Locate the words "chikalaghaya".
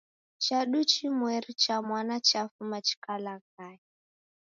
2.87-3.79